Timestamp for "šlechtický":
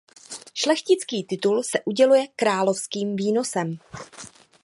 0.53-1.23